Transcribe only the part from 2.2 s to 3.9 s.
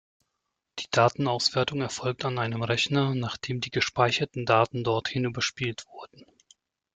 an einem Rechner, nachdem die